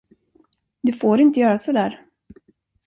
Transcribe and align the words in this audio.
Du 0.81 0.93
får 0.93 1.19
inte 1.19 1.39
göra 1.39 1.57
sådär! 1.57 2.05